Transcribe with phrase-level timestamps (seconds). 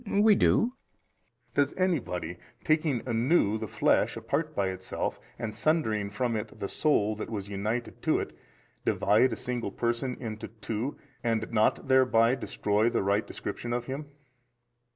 [0.03, 0.19] B.
[0.19, 0.73] We do.
[1.51, 1.55] A.
[1.57, 7.15] Does anybody, taking anew the flesh apart by itself, and sundering from it the soul
[7.17, 8.35] that was united to it,
[8.83, 14.07] divide a single person into two and not thereby destroy the right description of him?